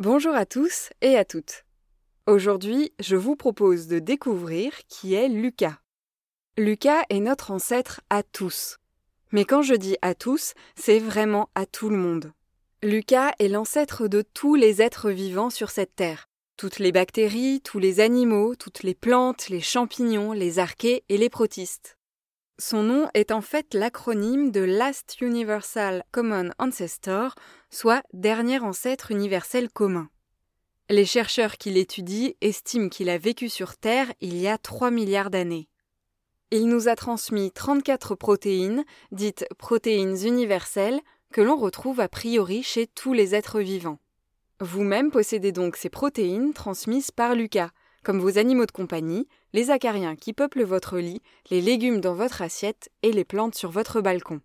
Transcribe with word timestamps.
Bonjour 0.00 0.34
à 0.34 0.46
tous 0.46 0.88
et 1.02 1.18
à 1.18 1.26
toutes. 1.26 1.66
Aujourd'hui, 2.26 2.90
je 3.00 3.16
vous 3.16 3.36
propose 3.36 3.86
de 3.86 3.98
découvrir 3.98 4.72
qui 4.88 5.12
est 5.12 5.28
Lucas. 5.28 5.78
Lucas 6.56 7.02
est 7.10 7.20
notre 7.20 7.50
ancêtre 7.50 8.00
à 8.08 8.22
tous. 8.22 8.78
Mais 9.30 9.44
quand 9.44 9.60
je 9.60 9.74
dis 9.74 9.98
à 10.00 10.14
tous, 10.14 10.54
c'est 10.74 11.00
vraiment 11.00 11.50
à 11.54 11.66
tout 11.66 11.90
le 11.90 11.98
monde. 11.98 12.32
Lucas 12.82 13.32
est 13.40 13.48
l'ancêtre 13.48 14.08
de 14.08 14.22
tous 14.22 14.54
les 14.54 14.80
êtres 14.80 15.10
vivants 15.10 15.50
sur 15.50 15.68
cette 15.68 15.94
terre. 15.94 16.30
Toutes 16.56 16.78
les 16.78 16.92
bactéries, 16.92 17.60
tous 17.60 17.78
les 17.78 18.00
animaux, 18.00 18.54
toutes 18.54 18.82
les 18.82 18.94
plantes, 18.94 19.50
les 19.50 19.60
champignons, 19.60 20.32
les 20.32 20.58
archées 20.58 21.04
et 21.10 21.18
les 21.18 21.28
protistes. 21.28 21.98
Son 22.60 22.82
nom 22.82 23.08
est 23.14 23.32
en 23.32 23.40
fait 23.40 23.72
l'acronyme 23.72 24.50
de 24.50 24.60
Last 24.60 25.22
Universal 25.22 26.04
Common 26.12 26.50
Ancestor, 26.58 27.34
soit 27.70 28.02
dernier 28.12 28.58
ancêtre 28.58 29.10
universel 29.10 29.70
commun. 29.70 30.10
Les 30.90 31.06
chercheurs 31.06 31.56
qui 31.56 31.70
l'étudient 31.70 32.32
estiment 32.42 32.90
qu'il 32.90 33.08
a 33.08 33.16
vécu 33.16 33.48
sur 33.48 33.78
Terre 33.78 34.12
il 34.20 34.36
y 34.36 34.46
a 34.46 34.58
3 34.58 34.90
milliards 34.90 35.30
d'années. 35.30 35.70
Il 36.50 36.68
nous 36.68 36.88
a 36.88 36.96
transmis 36.96 37.50
34 37.50 38.14
protéines, 38.14 38.84
dites 39.10 39.46
protéines 39.56 40.18
universelles, 40.26 41.00
que 41.32 41.40
l'on 41.40 41.56
retrouve 41.56 42.00
a 42.00 42.10
priori 42.10 42.62
chez 42.62 42.86
tous 42.86 43.14
les 43.14 43.34
êtres 43.34 43.60
vivants. 43.60 44.00
Vous-même 44.60 45.10
possédez 45.10 45.52
donc 45.52 45.76
ces 45.76 45.88
protéines 45.88 46.52
transmises 46.52 47.10
par 47.10 47.34
Lucas, 47.34 47.70
comme 48.02 48.20
vos 48.20 48.38
animaux 48.38 48.66
de 48.66 48.72
compagnie, 48.72 49.28
les 49.52 49.70
acariens 49.70 50.16
qui 50.16 50.32
peuplent 50.32 50.64
votre 50.64 50.98
lit, 50.98 51.22
les 51.50 51.60
légumes 51.60 52.00
dans 52.00 52.14
votre 52.14 52.42
assiette 52.42 52.90
et 53.02 53.12
les 53.12 53.24
plantes 53.24 53.54
sur 53.54 53.70
votre 53.70 54.00
balcon. 54.00 54.40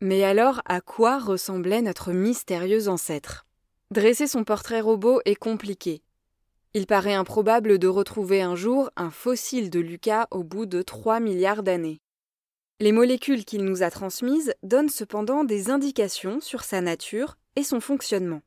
Mais 0.00 0.24
alors, 0.24 0.60
à 0.64 0.80
quoi 0.80 1.18
ressemblait 1.18 1.82
notre 1.82 2.12
mystérieux 2.12 2.88
ancêtre? 2.88 3.46
Dresser 3.90 4.26
son 4.26 4.44
portrait 4.44 4.80
robot 4.80 5.20
est 5.24 5.36
compliqué. 5.36 6.02
Il 6.74 6.86
paraît 6.86 7.14
improbable 7.14 7.78
de 7.78 7.86
retrouver 7.86 8.42
un 8.42 8.56
jour 8.56 8.90
un 8.96 9.10
fossile 9.10 9.70
de 9.70 9.78
Lucas 9.78 10.26
au 10.32 10.42
bout 10.42 10.66
de 10.66 10.82
3 10.82 11.20
milliards 11.20 11.62
d'années. 11.62 12.00
Les 12.80 12.90
molécules 12.90 13.44
qu'il 13.44 13.64
nous 13.64 13.84
a 13.84 13.90
transmises 13.90 14.52
donnent 14.64 14.88
cependant 14.88 15.44
des 15.44 15.70
indications 15.70 16.40
sur 16.40 16.64
sa 16.64 16.80
nature 16.80 17.36
et 17.54 17.62
son 17.62 17.80
fonctionnement. 17.80 18.42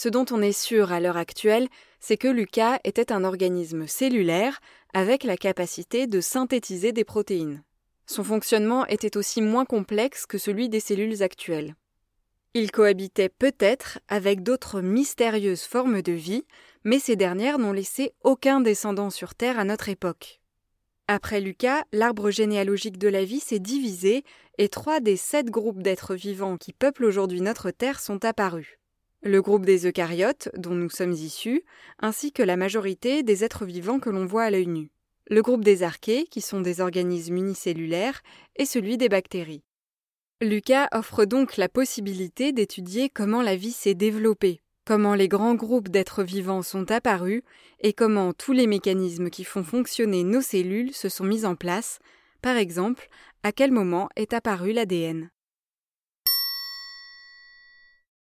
Ce 0.00 0.08
dont 0.08 0.26
on 0.30 0.40
est 0.42 0.52
sûr 0.52 0.92
à 0.92 1.00
l'heure 1.00 1.16
actuelle, 1.16 1.66
c'est 1.98 2.16
que 2.16 2.28
Lucas 2.28 2.78
était 2.84 3.10
un 3.10 3.24
organisme 3.24 3.88
cellulaire 3.88 4.60
avec 4.94 5.24
la 5.24 5.36
capacité 5.36 6.06
de 6.06 6.20
synthétiser 6.20 6.92
des 6.92 7.02
protéines. 7.02 7.64
Son 8.06 8.22
fonctionnement 8.22 8.86
était 8.86 9.16
aussi 9.16 9.42
moins 9.42 9.64
complexe 9.64 10.24
que 10.24 10.38
celui 10.38 10.68
des 10.68 10.78
cellules 10.78 11.20
actuelles. 11.24 11.74
Il 12.54 12.70
cohabitait 12.70 13.28
peut-être 13.28 13.98
avec 14.06 14.44
d'autres 14.44 14.82
mystérieuses 14.82 15.64
formes 15.64 16.00
de 16.00 16.12
vie, 16.12 16.44
mais 16.84 17.00
ces 17.00 17.16
dernières 17.16 17.58
n'ont 17.58 17.72
laissé 17.72 18.12
aucun 18.22 18.60
descendant 18.60 19.10
sur 19.10 19.34
Terre 19.34 19.58
à 19.58 19.64
notre 19.64 19.88
époque. 19.88 20.40
Après 21.08 21.40
Lucas, 21.40 21.82
l'arbre 21.90 22.30
généalogique 22.30 22.98
de 22.98 23.08
la 23.08 23.24
vie 23.24 23.40
s'est 23.40 23.58
divisé 23.58 24.22
et 24.58 24.68
trois 24.68 25.00
des 25.00 25.16
sept 25.16 25.46
groupes 25.50 25.82
d'êtres 25.82 26.14
vivants 26.14 26.56
qui 26.56 26.72
peuplent 26.72 27.04
aujourd'hui 27.04 27.40
notre 27.40 27.72
Terre 27.72 27.98
sont 27.98 28.24
apparus. 28.24 28.78
Le 29.22 29.42
groupe 29.42 29.66
des 29.66 29.86
eucaryotes, 29.86 30.48
dont 30.56 30.74
nous 30.74 30.90
sommes 30.90 31.12
issus, 31.12 31.64
ainsi 31.98 32.32
que 32.32 32.42
la 32.42 32.56
majorité 32.56 33.22
des 33.22 33.42
êtres 33.42 33.64
vivants 33.64 33.98
que 33.98 34.10
l'on 34.10 34.26
voit 34.26 34.44
à 34.44 34.50
l'œil 34.50 34.68
nu. 34.68 34.90
Le 35.28 35.42
groupe 35.42 35.64
des 35.64 35.82
archées, 35.82 36.24
qui 36.30 36.40
sont 36.40 36.60
des 36.60 36.80
organismes 36.80 37.36
unicellulaires, 37.36 38.22
et 38.56 38.64
celui 38.64 38.96
des 38.96 39.08
bactéries. 39.08 39.64
Lucas 40.40 40.88
offre 40.92 41.24
donc 41.24 41.56
la 41.56 41.68
possibilité 41.68 42.52
d'étudier 42.52 43.08
comment 43.08 43.42
la 43.42 43.56
vie 43.56 43.72
s'est 43.72 43.94
développée, 43.94 44.60
comment 44.84 45.16
les 45.16 45.26
grands 45.26 45.56
groupes 45.56 45.88
d'êtres 45.88 46.22
vivants 46.22 46.62
sont 46.62 46.90
apparus 46.92 47.42
et 47.80 47.92
comment 47.92 48.32
tous 48.32 48.52
les 48.52 48.68
mécanismes 48.68 49.30
qui 49.30 49.42
font 49.42 49.64
fonctionner 49.64 50.22
nos 50.22 50.40
cellules 50.40 50.94
se 50.94 51.08
sont 51.08 51.24
mis 51.24 51.44
en 51.44 51.56
place, 51.56 51.98
par 52.40 52.56
exemple, 52.56 53.08
à 53.42 53.50
quel 53.50 53.72
moment 53.72 54.08
est 54.14 54.32
apparu 54.32 54.72
l'ADN. 54.72 55.28